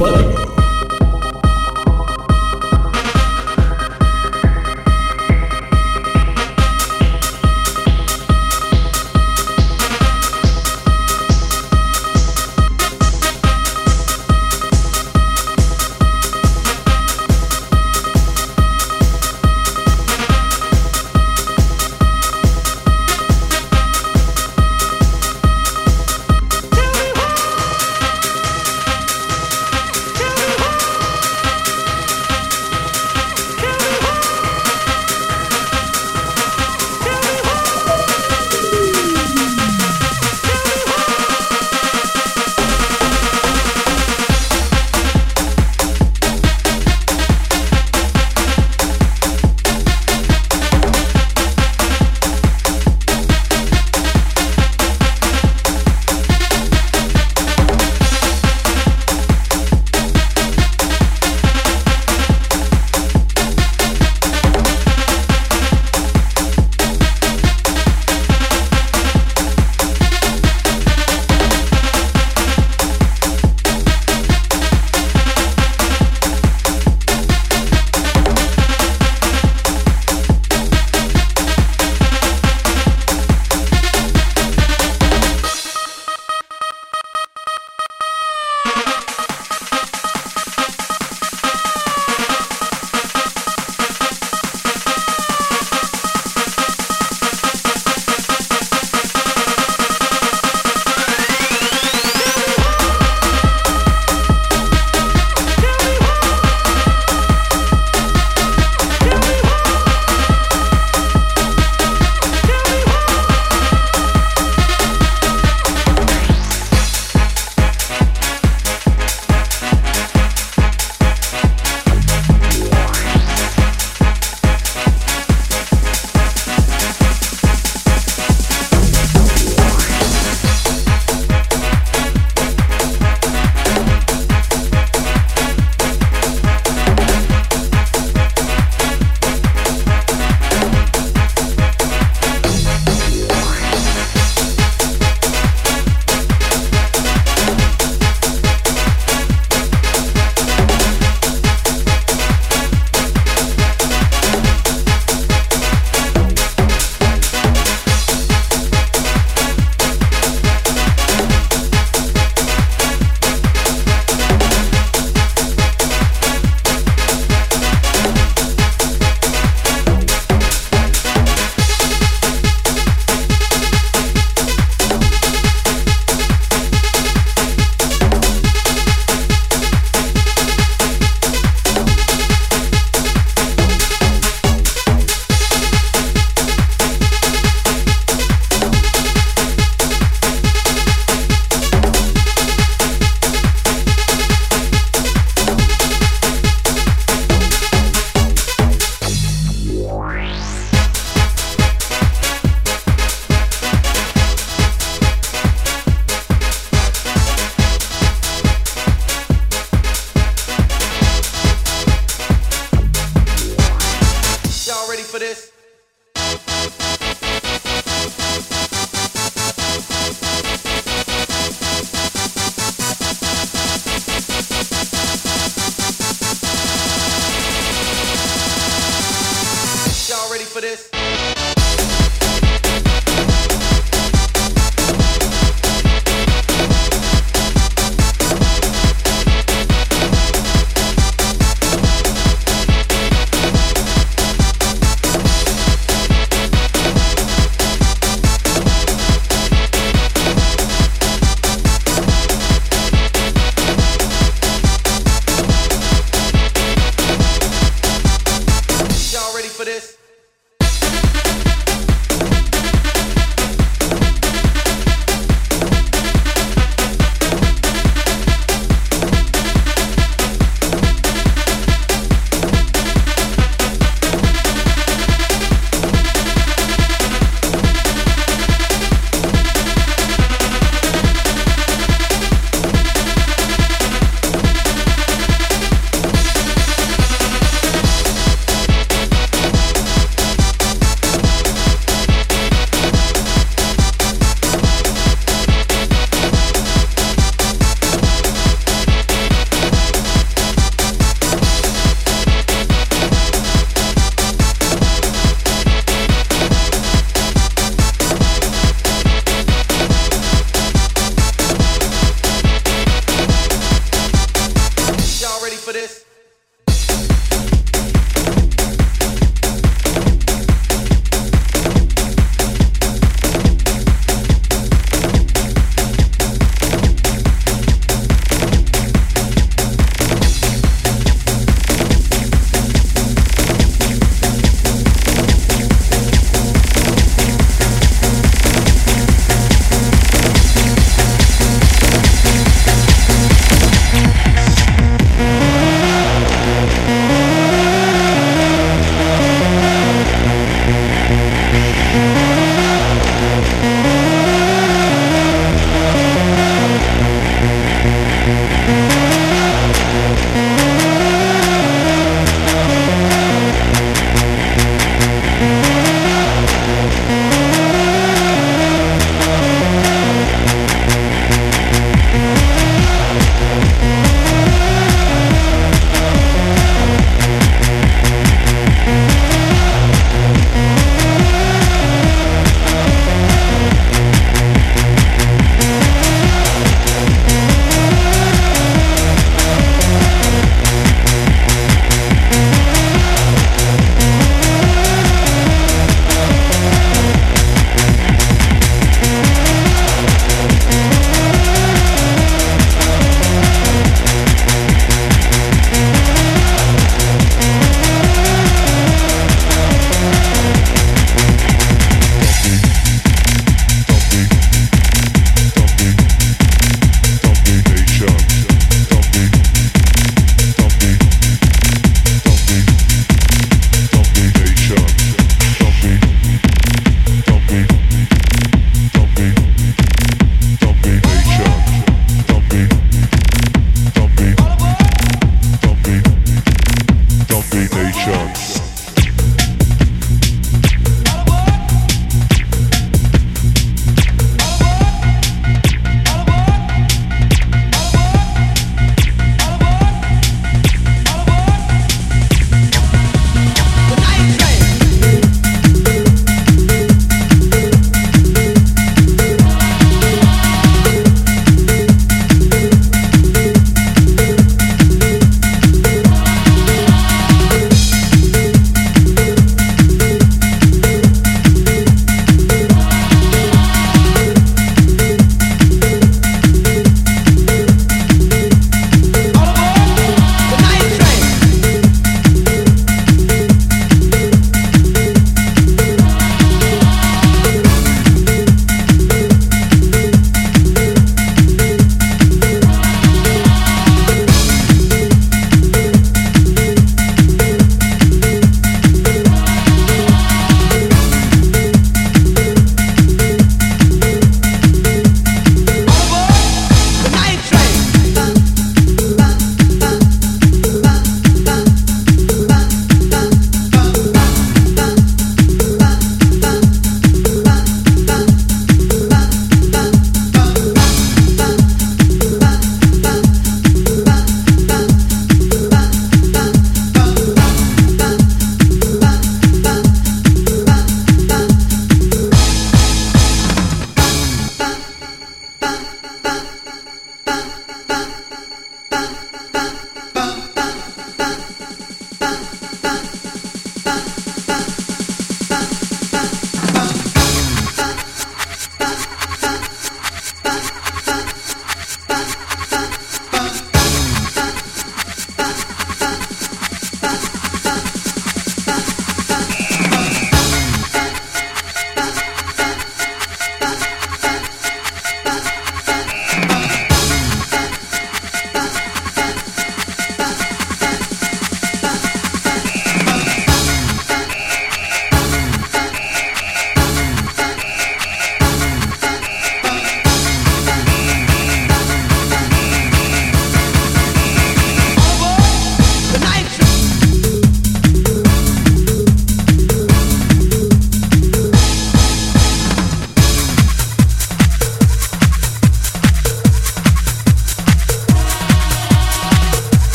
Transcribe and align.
follow. 0.00 0.39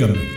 Peygamber. 0.00 0.29